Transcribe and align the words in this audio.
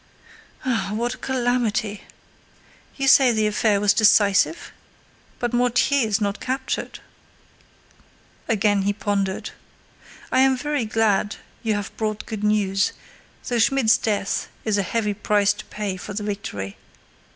"Ah 0.65 0.93
what 0.95 1.13
a 1.13 1.17
calamity! 1.19 2.05
You 2.95 3.07
say 3.07 3.31
the 3.31 3.45
affair 3.45 3.79
was 3.79 3.93
decisive? 3.93 4.71
But 5.37 5.53
Mortier 5.53 6.07
is 6.07 6.19
not 6.19 6.39
captured." 6.39 7.01
Again 8.47 8.81
he 8.81 8.93
pondered. 8.93 9.51
"I 10.31 10.39
am 10.39 10.57
very 10.57 10.85
glad 10.85 11.35
you 11.61 11.75
have 11.75 11.95
brought 11.97 12.25
good 12.25 12.43
news, 12.43 12.93
though 13.47 13.59
Schmidt's 13.59 13.99
death 13.99 14.47
is 14.65 14.79
a 14.79 14.81
heavy 14.81 15.13
price 15.13 15.53
to 15.53 15.65
pay 15.65 15.97
for 15.97 16.15
the 16.15 16.23
victory. 16.23 16.77